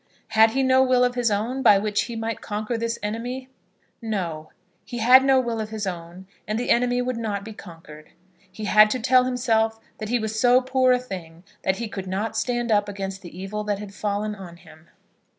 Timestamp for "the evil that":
13.21-13.77